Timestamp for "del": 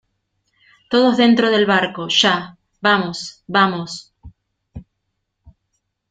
1.51-1.67